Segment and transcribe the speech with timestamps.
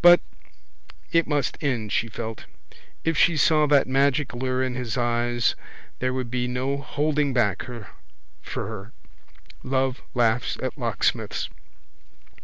[0.00, 0.20] But
[1.10, 2.44] it must end, she felt.
[3.02, 5.56] If she saw that magic lure in his eyes
[5.98, 8.92] there would be no holding back for her.
[9.64, 11.48] Love laughs at locksmiths.